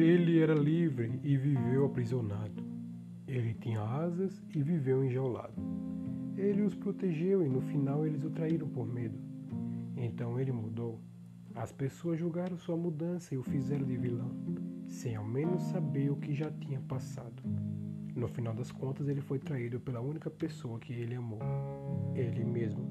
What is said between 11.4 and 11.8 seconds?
As